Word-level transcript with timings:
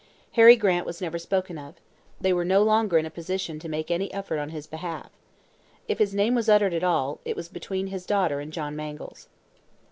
Harry 0.31 0.55
Grant 0.55 0.87
was 0.87 0.99
never 0.99 1.19
spoken 1.19 1.59
of; 1.59 1.75
they 2.19 2.33
were 2.33 2.43
no 2.43 2.63
longer 2.63 2.97
in 2.97 3.05
a 3.05 3.11
position 3.11 3.59
to 3.59 3.69
make 3.69 3.91
any 3.91 4.11
effort 4.11 4.39
on 4.39 4.49
his 4.49 4.65
behalf. 4.65 5.11
If 5.87 5.99
his 5.99 6.15
name 6.15 6.33
was 6.33 6.49
uttered 6.49 6.73
at 6.73 6.83
all, 6.83 7.19
it 7.23 7.35
was 7.35 7.47
between 7.49 7.85
his 7.85 8.07
daughter 8.07 8.39
and 8.39 8.51
John 8.51 8.75
Mangles. 8.75 9.27